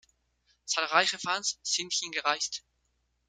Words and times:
Zahlreiche 0.65 1.19
Fans 1.19 1.59
sind 1.61 1.93
hingereist. 1.93 2.63